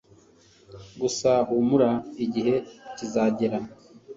[1.01, 1.91] gusa humura
[2.25, 2.55] igihe
[2.95, 3.57] kizagera